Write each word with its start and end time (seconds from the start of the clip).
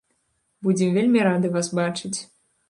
Будзем 0.67 0.95
вельмі 0.95 1.27
рады 1.29 1.53
вас 1.59 1.71
бачыць. 1.81 2.19